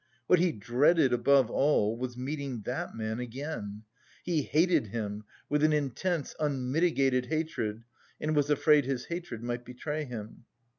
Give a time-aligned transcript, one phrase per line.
[0.25, 3.83] What he dreaded above all was meeting that man again;
[4.23, 7.83] he hated him with an intense, unmitigated hatred
[8.19, 10.45] and was afraid his hatred might betray him.